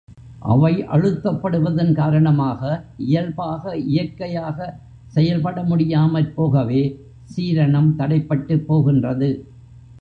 [0.43, 2.61] அவை அழுத்தப்படுவதன் காரணமாக,
[2.97, 4.79] இயல்பாக இயற்கையாக
[5.15, 6.81] செயல்படமுடியாமற் போகவே,
[7.35, 9.29] சீரணம் தடைப்பட்டுப் போகின்றது.